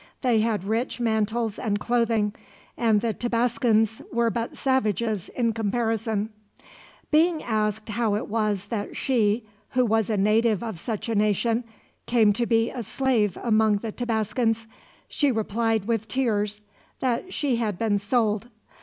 They 0.21 0.39
had 0.39 0.63
rich 0.63 0.99
mantles 0.99 1.59
and 1.59 1.77
clothing, 1.79 2.33
and 2.75 3.01
the 3.01 3.13
Tabascans 3.13 4.01
were 4.11 4.31
but 4.31 4.57
savages, 4.57 5.29
in 5.37 5.53
comparison. 5.53 6.31
Being 7.11 7.43
asked 7.43 7.87
how 7.89 8.15
it 8.15 8.27
was 8.27 8.69
that 8.69 8.95
she, 8.97 9.45
who 9.73 9.85
was 9.85 10.09
a 10.09 10.17
native 10.17 10.63
of 10.63 10.79
such 10.79 11.07
a 11.07 11.13
nation, 11.13 11.65
came 12.07 12.33
to 12.33 12.47
be 12.47 12.71
a 12.71 12.81
slave 12.81 13.37
among 13.43 13.77
the 13.77 13.91
Tabascans, 13.91 14.65
she 15.07 15.31
replied 15.31 15.85
with 15.85 16.07
tears 16.07 16.61
that 16.99 17.31
she 17.31 17.57
had 17.57 17.77
been 17.77 17.99
sold. 17.99 18.47